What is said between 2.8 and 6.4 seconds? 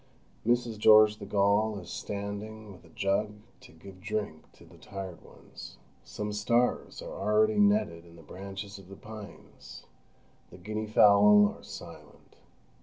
a jug to give drink to the tired ones. Some